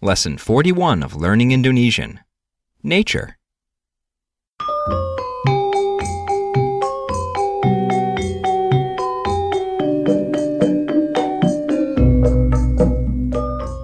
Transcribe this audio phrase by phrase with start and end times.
[0.00, 2.20] Lesson 41 of Learning Indonesian
[2.84, 3.36] Nature.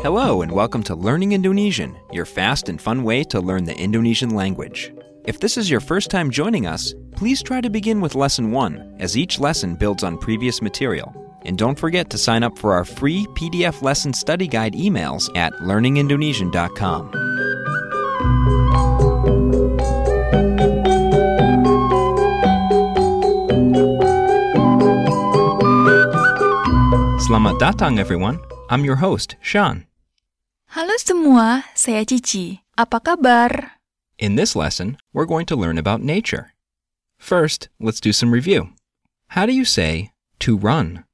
[0.00, 4.30] Hello, and welcome to Learning Indonesian, your fast and fun way to learn the Indonesian
[4.30, 4.92] language.
[5.24, 8.98] If this is your first time joining us, please try to begin with Lesson 1,
[9.00, 11.25] as each lesson builds on previous material.
[11.46, 15.54] And don't forget to sign up for our free PDF lesson study guide emails at
[15.62, 17.14] learningindonesian.com.
[27.22, 28.42] Selamat datang, everyone.
[28.66, 29.86] I'm your host, Sean.
[30.74, 32.66] Halo semua, saya Cici.
[32.74, 33.78] Apa kabar?
[34.18, 36.54] In this lesson, we're going to learn about nature.
[37.18, 38.74] First, let's do some review.
[39.38, 40.10] How do you say
[40.42, 41.05] to run?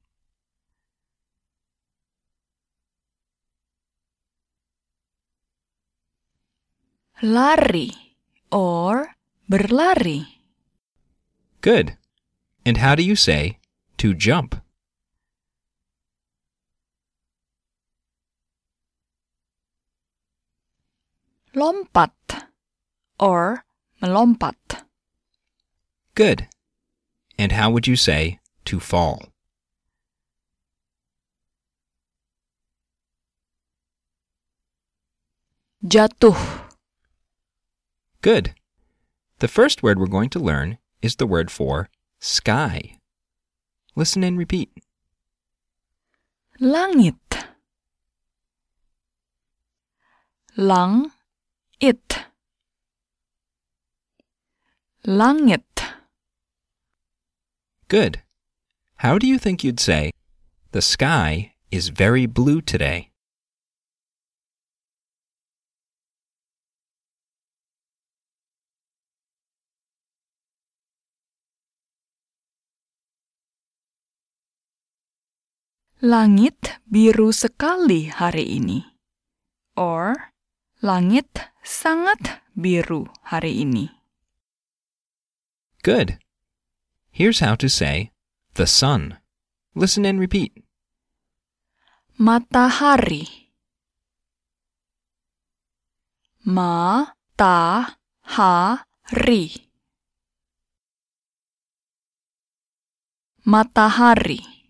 [7.23, 7.87] Lari
[8.51, 9.15] or
[9.49, 10.27] berlari.
[11.61, 11.95] Good.
[12.65, 13.59] And how do you say
[13.95, 14.59] to jump?
[21.55, 22.11] Lompat
[23.17, 23.63] or
[24.01, 24.83] melompat.
[26.15, 26.49] Good.
[27.39, 29.31] And how would you say to fall?
[35.87, 36.62] Jatuh.
[38.23, 38.55] Good.
[39.39, 41.89] The first word we're going to learn is the word for
[42.21, 42.99] sky.
[43.97, 44.71] Listen and repeat.
[46.61, 47.47] Langit.
[50.55, 51.11] Lang
[51.81, 52.19] it.
[55.05, 55.83] Langit.
[57.89, 58.21] Good.
[58.95, 60.11] How do you think you'd say,
[60.71, 63.09] the sky is very blue today?
[76.03, 78.83] Langit biru sekali hari ini.
[79.79, 80.35] Or,
[80.83, 81.31] langit
[81.63, 83.87] sangat biru hari ini.
[85.79, 86.19] Good.
[87.07, 88.11] Here's how to say
[88.59, 89.23] the sun.
[89.79, 90.51] Listen and repeat.
[92.19, 93.47] Matahari.
[96.43, 97.95] Ma-ta-ha-ri.
[103.47, 104.62] Matahari.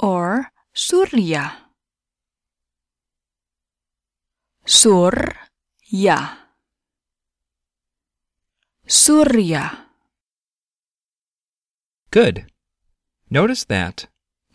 [0.00, 1.52] Or Surya.
[4.64, 6.38] Surya.
[8.86, 9.86] Surya.
[12.10, 12.46] Good.
[13.30, 14.06] Notice that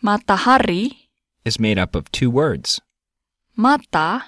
[0.02, 1.08] Matahari,
[1.44, 2.80] is made up of two words,
[3.56, 4.24] mata,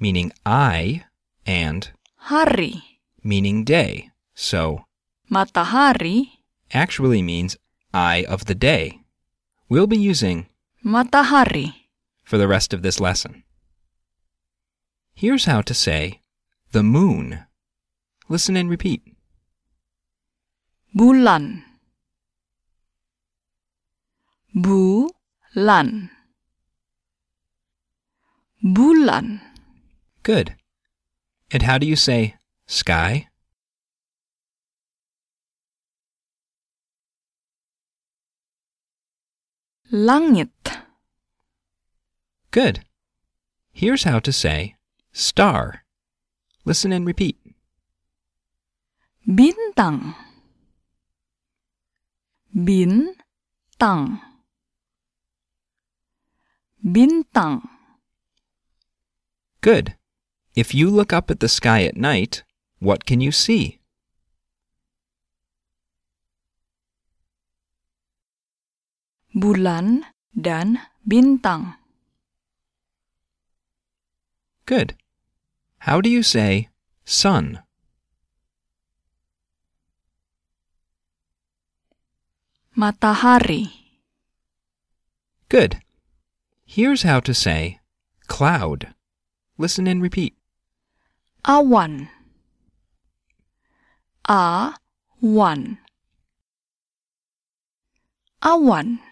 [0.00, 1.04] meaning eye,
[1.46, 2.82] and hari.
[3.22, 4.10] meaning day.
[4.34, 4.84] So,
[5.30, 6.30] Matahari,
[6.72, 7.56] actually means
[7.92, 9.00] eye of the day.
[9.68, 10.46] We'll be using
[10.84, 11.74] matahari.
[12.24, 13.44] for the rest of this lesson.
[15.14, 16.20] Here's how to say
[16.72, 17.44] the moon.
[18.28, 19.02] Listen and repeat.
[20.94, 21.64] Bulan.
[24.54, 26.10] Bulan.
[28.62, 29.40] Bulan.
[30.22, 30.56] Good.
[31.50, 32.36] And how do you say
[32.66, 33.28] sky?
[39.90, 40.50] Langit.
[42.50, 42.84] Good.
[43.72, 44.76] Here's how to say
[45.12, 45.84] star.
[46.66, 47.38] Listen and repeat.
[49.26, 50.14] Bintang.
[52.54, 54.20] Bintang.
[56.84, 57.62] Bintang.
[59.62, 59.96] Good.
[60.54, 62.42] If you look up at the sky at night,
[62.78, 63.77] what can you see?
[69.38, 70.02] Bulan
[70.34, 71.78] dan bintang.
[74.66, 74.98] Good.
[75.86, 76.74] How do you say
[77.06, 77.62] sun?
[82.74, 83.70] Matahari.
[85.46, 85.86] Good.
[86.66, 87.78] Here's how to say
[88.26, 88.90] cloud.
[89.56, 90.34] Listen and repeat.
[91.46, 92.10] Awan.
[94.26, 95.78] Awan.
[98.42, 99.07] Awan.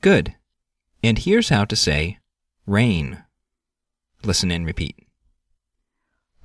[0.00, 0.34] Good.
[1.02, 2.18] And here's how to say
[2.66, 3.24] rain.
[4.22, 4.96] Listen and repeat.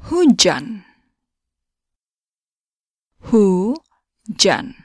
[0.10, 0.84] Hujan.
[3.32, 4.76] Hujan.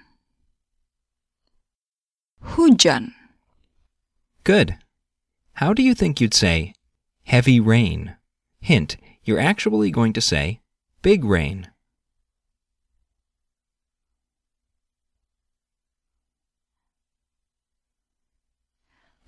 [2.57, 3.15] Hujan.
[4.45, 4.79] Good.
[5.55, 6.75] How do you think you'd say
[7.25, 8.17] heavy rain?
[8.61, 10.61] Hint, you're actually going to say
[11.03, 11.69] big rain.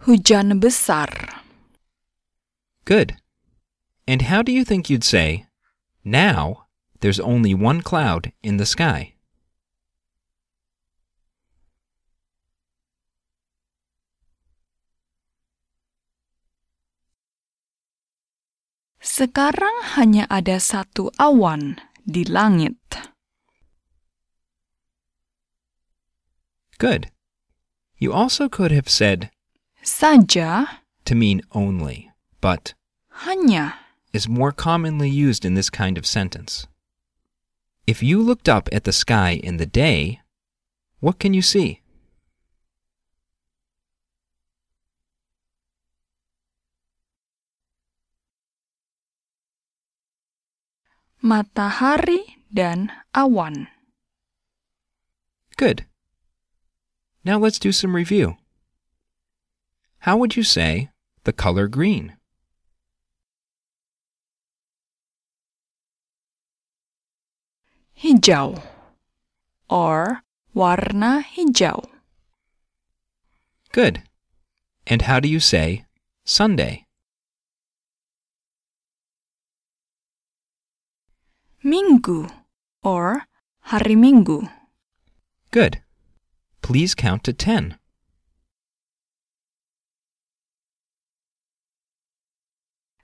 [0.03, 1.07] Hujan besar.
[2.85, 3.15] Good.
[4.09, 5.47] And how do you think you'd say,
[6.03, 6.67] now
[6.99, 9.15] there's only one cloud in the sky?
[18.99, 22.75] Sekarang hanya ada satu awan di langit.
[26.83, 27.15] Good.
[28.03, 29.31] You also could have said
[29.83, 32.75] Saja, to mean only, but
[33.27, 33.75] hanya.
[34.13, 36.67] is more commonly used in this kind of sentence.
[37.87, 40.21] If you looked up at the sky in the day,
[41.01, 41.81] what can you see?
[51.23, 53.67] Matahari dan awan.
[55.57, 55.87] Good.
[57.25, 58.42] Now let's do some review.
[60.03, 60.91] How would you say
[61.23, 62.17] the color green?
[68.03, 68.61] Hijau.
[69.71, 70.23] Or
[70.55, 71.89] warna hijau.
[73.71, 74.03] Good.
[74.89, 75.85] And how do you say
[76.25, 76.85] Sunday?
[81.65, 82.29] Minggu.
[82.83, 83.23] Or
[83.61, 84.51] hari Minggu.
[85.53, 85.81] Good.
[86.61, 87.79] Please count to ten.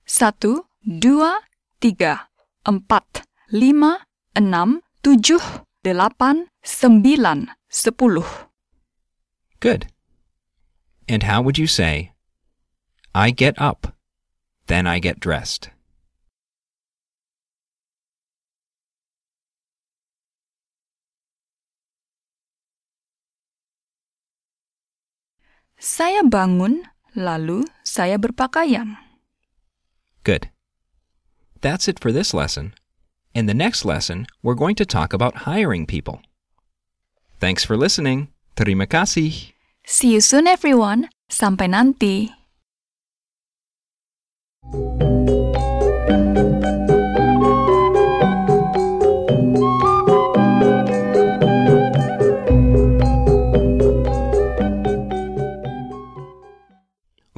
[0.09, 1.37] Satu, dua,
[1.85, 2.33] tiga,
[2.65, 8.25] empat, lima, enam, tujuh, delapan, sembilan, sepuluh.
[9.61, 9.93] Good.
[11.13, 12.17] And how would you say,
[13.13, 13.93] I get up,
[14.65, 15.69] then I get dressed?
[25.77, 29.08] Saya bangun, lalu saya berpakaian.
[30.25, 30.51] Good.
[31.61, 32.75] That's it for this lesson.
[33.35, 36.23] In the next lesson, we're going to talk about hiring people.
[37.41, 38.29] Thanks for listening.
[38.57, 39.55] Terima kasih.
[39.87, 41.09] See you soon everyone.
[41.31, 42.38] Sampai nanti.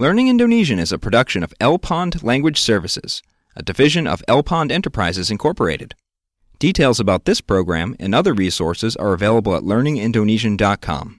[0.00, 3.23] Learning Indonesian is a production of El Pond Language Services,
[3.55, 5.94] a division of El Pond Enterprises Incorporated.
[6.58, 11.19] Details about this program and other resources are available at learningindonesian.com.